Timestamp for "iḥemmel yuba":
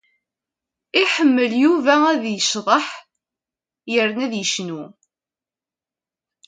1.01-1.93